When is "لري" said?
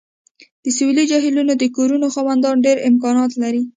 3.43-3.61